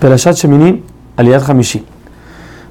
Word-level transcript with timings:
Perashat 0.00 0.36
Shemini 0.36 0.82
Aliyat 1.16 1.48
Hamishi. 1.48 1.84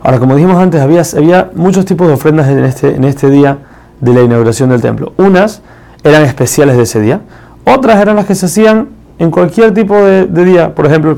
Ahora, 0.02 0.20
como 0.20 0.36
dijimos 0.36 0.58
antes, 0.58 0.82
había, 0.82 1.04
había 1.16 1.52
muchos 1.56 1.86
tipos 1.86 2.08
de 2.08 2.14
ofrendas 2.14 2.48
en 2.48 2.64
este, 2.64 2.96
en 2.96 3.04
este 3.04 3.30
día 3.30 3.58
de 4.00 4.14
la 4.14 4.22
inauguración 4.22 4.70
del 4.70 4.82
templo. 4.82 5.14
Unas 5.18 5.62
eran 6.04 6.24
especiales 6.24 6.78
de 6.78 6.84
ese 6.84 7.02
día, 7.02 7.22
otras 7.66 8.02
eran 8.02 8.16
las 8.16 8.26
que 8.26 8.36
se 8.36 8.46
hacían 8.46 8.90
en 9.20 9.32
cualquier 9.32 9.74
tipo 9.74 9.96
de, 9.96 10.26
día. 10.46 10.74
Por 10.74 10.86
ejemplo, 10.86 11.16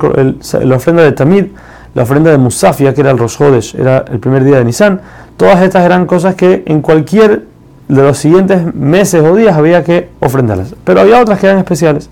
la 0.64 0.76
ofrenda 0.76 1.04
de 1.04 1.12
Tamid, 1.12 1.46
la 1.94 2.04
ofrenda 2.04 2.32
de 2.32 2.38
Musafia, 2.38 2.94
que 2.94 3.02
era 3.02 3.12
el 3.12 3.18
Rosh 3.18 3.76
era 3.78 4.04
el 4.12 4.20
primer 4.20 4.44
día 4.44 4.58
de 4.58 4.66
Nisan. 4.66 5.00
Todas 5.38 5.62
estas 5.62 5.86
eran 5.86 6.06
cosas 6.06 6.36
que 6.36 6.64
en 6.66 6.82
cualquier 6.82 7.46
de 7.88 8.02
los 8.02 8.18
siguientes 8.18 8.74
meses 8.74 9.22
o 9.24 9.36
días 9.36 9.56
había 9.56 9.84
que 9.84 10.10
ofrendarlas. 10.20 10.74
Pero 10.84 11.02
había 11.02 11.22
otras 11.22 11.40
que 11.40 11.46
eran 11.46 11.60
especiales. 11.60 12.10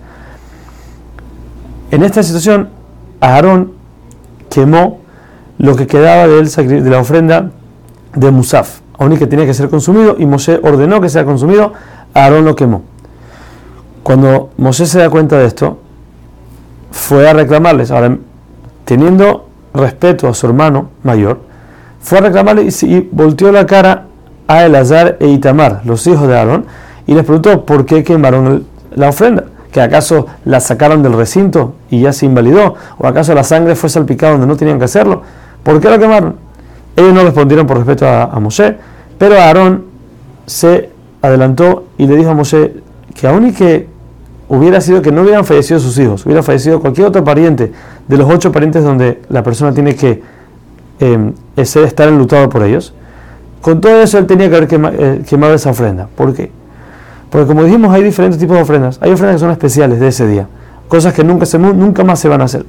En 1.91 2.03
esta 2.03 2.21
situación, 2.21 2.69
Aarón 3.19 3.78
quemó 4.49 4.99
lo 5.57 5.75
que 5.75 5.87
quedaba 5.87 6.27
de, 6.27 6.89
la 6.89 6.99
ofrenda 6.99 7.51
de 8.15 8.31
Musaf, 8.31 8.79
aún 8.97 9.13
y 9.13 9.17
que 9.17 9.27
tenía 9.27 9.45
que 9.45 9.53
ser 9.53 9.69
consumido, 9.69 10.15
y 10.17 10.25
Moshe 10.25 10.59
ordenó 10.63 11.01
que 11.01 11.09
sea 11.09 11.25
consumido, 11.25 11.73
Aarón 12.13 12.45
lo 12.45 12.55
quemó. 12.55 12.83
Cuando 14.03 14.51
Moshe 14.57 14.85
se 14.85 14.99
da 14.99 15.09
cuenta 15.09 15.37
de 15.37 15.45
esto, 15.45 15.79
fue 16.91 17.29
a 17.29 17.33
reclamarles, 17.33 17.91
ahora 17.91 18.17
teniendo 18.85 19.47
respeto 19.73 20.27
a 20.27 20.33
su 20.33 20.47
hermano 20.47 20.89
mayor, 21.03 21.39
fue 21.99 22.19
a 22.19 22.21
reclamarles 22.21 22.81
y, 22.83 23.07
volteó 23.11 23.51
la 23.51 23.65
cara 23.65 24.05
a 24.47 24.65
Elazar 24.65 25.17
e 25.19 25.27
Itamar, 25.27 25.81
los 25.83 26.07
hijos 26.07 26.27
de 26.27 26.37
Aarón, 26.37 26.65
y 27.05 27.13
les 27.13 27.23
preguntó 27.23 27.65
por 27.65 27.85
qué 27.85 28.03
quemaron 28.03 28.65
la 28.95 29.09
ofrenda 29.09 29.43
que 29.71 29.81
acaso 29.81 30.27
la 30.45 30.59
sacaron 30.59 31.03
del 31.03 31.13
recinto 31.13 31.75
y 31.89 32.01
ya 32.01 32.13
se 32.13 32.25
invalidó, 32.25 32.75
o 32.97 33.07
acaso 33.07 33.33
la 33.33 33.43
sangre 33.43 33.75
fue 33.75 33.89
salpicada 33.89 34.33
donde 34.33 34.47
no 34.47 34.57
tenían 34.57 34.79
que 34.79 34.85
hacerlo. 34.85 35.21
¿Por 35.63 35.79
qué 35.79 35.89
lo 35.89 35.99
quemaron? 35.99 36.35
Ellos 36.95 37.13
no 37.13 37.23
respondieron 37.23 37.67
por 37.67 37.77
respeto 37.77 38.07
a, 38.07 38.23
a 38.23 38.39
Moshe, 38.39 38.77
pero 39.17 39.35
Aarón 39.39 39.85
se 40.45 40.89
adelantó 41.21 41.85
y 41.97 42.07
le 42.07 42.15
dijo 42.15 42.31
a 42.31 42.33
Moshe 42.33 42.73
que 43.13 43.27
aún 43.27 43.47
y 43.47 43.51
que 43.51 43.87
hubiera 44.47 44.81
sido 44.81 45.01
que 45.01 45.11
no 45.11 45.21
hubieran 45.21 45.45
fallecido 45.45 45.79
sus 45.79 45.97
hijos, 45.99 46.25
hubiera 46.25 46.41
fallecido 46.41 46.79
cualquier 46.79 47.07
otro 47.07 47.23
pariente 47.23 47.71
de 48.07 48.17
los 48.17 48.29
ocho 48.29 48.51
parientes 48.51 48.83
donde 48.83 49.21
la 49.29 49.43
persona 49.43 49.73
tiene 49.73 49.95
que 49.95 50.21
eh, 50.99 51.31
estar 51.55 52.07
enlutado 52.07 52.49
por 52.49 52.63
ellos, 52.63 52.93
con 53.61 53.79
todo 53.79 54.01
eso 54.01 54.17
él 54.17 54.25
tenía 54.25 54.49
que 54.49 54.55
haber 54.55 54.93
eh, 54.99 55.21
quemado 55.27 55.53
esa 55.53 55.69
ofrenda. 55.69 56.07
¿Por 56.15 56.33
qué? 56.33 56.51
Porque 57.29 57.47
como 57.47 57.63
dijimos, 57.63 57.93
hay 57.93 58.03
diferentes 58.03 58.39
tipos 58.39 58.55
de 58.55 58.63
ofrendas. 58.63 58.97
Hay 59.01 59.11
ofrendas 59.11 59.35
que 59.35 59.39
son 59.39 59.51
especiales 59.51 59.99
de 59.99 60.07
ese 60.07 60.27
día, 60.27 60.47
cosas 60.87 61.13
que 61.13 61.23
nunca, 61.23 61.45
se, 61.45 61.59
nunca 61.59 62.03
más 62.03 62.19
se 62.19 62.27
van 62.27 62.41
a 62.41 62.45
hacer. 62.45 62.65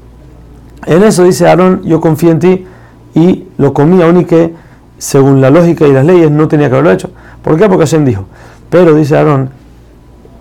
En 0.86 1.02
eso 1.02 1.24
dice 1.24 1.46
Aarón, 1.46 1.82
yo 1.84 2.00
confío 2.00 2.30
en 2.30 2.38
ti 2.38 2.66
y 3.14 3.44
lo 3.58 3.72
comí, 3.74 4.02
aún 4.02 4.20
y 4.20 4.24
que 4.24 4.54
según 4.98 5.40
la 5.40 5.50
lógica 5.50 5.86
y 5.86 5.92
las 5.92 6.04
leyes 6.04 6.30
no 6.30 6.48
tenía 6.48 6.68
que 6.68 6.74
haberlo 6.74 6.92
hecho. 6.92 7.10
¿Por 7.42 7.56
qué? 7.56 7.68
Porque 7.68 7.84
Hashem 7.84 8.04
dijo. 8.04 8.24
Pero 8.68 8.94
dice 8.94 9.16
Aarón, 9.16 9.50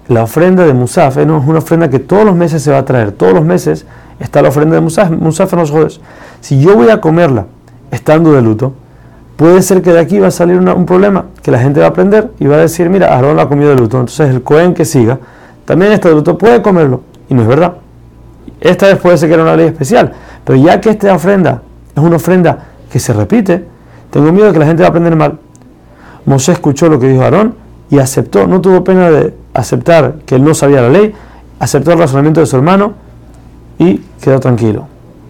la 0.07 0.23
ofrenda 0.23 0.65
de 0.65 0.73
Musaf 0.73 1.17
eh, 1.17 1.25
no 1.25 1.37
es 1.39 1.47
una 1.47 1.59
ofrenda 1.59 1.89
que 1.89 1.99
todos 1.99 2.25
los 2.25 2.35
meses 2.35 2.61
se 2.61 2.71
va 2.71 2.79
a 2.79 2.85
traer. 2.85 3.11
Todos 3.11 3.33
los 3.33 3.45
meses 3.45 3.85
está 4.19 4.41
la 4.41 4.49
ofrenda 4.49 4.75
de 4.75 4.81
Musaf, 4.81 5.11
Musaf 5.11 5.53
en 5.53 5.59
los 5.59 5.71
jodes. 5.71 6.01
Si 6.41 6.59
yo 6.59 6.75
voy 6.75 6.89
a 6.89 6.99
comerla 6.99 7.45
estando 7.91 8.33
de 8.33 8.41
luto, 8.41 8.73
puede 9.39 9.61
ser 9.61 9.81
que 9.81 9.93
de 9.93 9.99
aquí 9.99 10.19
va 10.19 10.27
a 10.27 10.31
salir 10.31 10.57
un 10.57 10.85
problema, 10.85 11.27
que 11.41 11.49
la 11.49 11.59
gente 11.59 11.79
va 11.79 11.85
a 11.85 11.89
aprender 11.91 12.29
y 12.41 12.47
va 12.47 12.57
a 12.57 12.59
decir, 12.59 12.89
mira, 12.89 13.15
Aarón 13.15 13.37
la 13.37 13.43
ha 13.43 13.47
comido 13.47 13.69
de 13.69 13.77
luto, 13.77 13.97
entonces 13.97 14.29
el 14.29 14.43
Cohen 14.43 14.73
que 14.73 14.83
siga, 14.83 15.17
también 15.63 15.93
está 15.93 16.09
de 16.09 16.15
luto, 16.15 16.37
puede 16.37 16.61
comerlo, 16.61 17.03
y 17.29 17.33
no 17.33 17.43
es 17.43 17.47
verdad. 17.47 17.75
Esta 18.59 18.87
vez 18.87 18.97
puede 18.97 19.17
ser 19.17 19.29
que 19.29 19.35
era 19.35 19.43
una 19.43 19.55
ley 19.55 19.67
especial, 19.67 20.11
pero 20.43 20.59
ya 20.61 20.81
que 20.81 20.89
esta 20.89 21.13
ofrenda 21.13 21.61
es 21.95 22.03
una 22.03 22.17
ofrenda 22.17 22.65
que 22.91 22.99
se 22.99 23.13
repite, 23.13 23.63
tengo 24.09 24.29
miedo 24.33 24.47
de 24.47 24.51
que 24.51 24.59
la 24.59 24.65
gente 24.65 24.83
va 24.83 24.87
a 24.87 24.89
aprender 24.89 25.15
mal. 25.15 25.39
Mosé 26.25 26.51
escuchó 26.51 26.89
lo 26.89 26.99
que 26.99 27.07
dijo 27.07 27.23
Aarón 27.23 27.55
y 27.89 27.97
aceptó, 27.97 28.45
no 28.45 28.59
tuvo 28.59 28.83
pena 28.83 29.09
de 29.09 29.33
aceptar 29.53 30.15
que 30.25 30.35
él 30.35 30.43
no 30.43 30.53
sabía 30.53 30.81
la 30.81 30.89
ley, 30.89 31.13
aceptó 31.61 31.93
el 31.93 31.99
razonamiento 31.99 32.41
de 32.41 32.45
su 32.45 32.57
hermano 32.57 32.91
y 33.77 34.01
quedó 34.21 34.41
tranquilo. 34.41 34.98